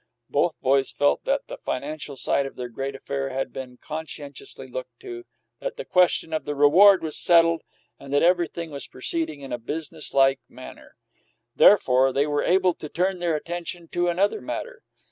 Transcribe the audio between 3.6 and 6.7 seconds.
conscientiously looked to, that the question of the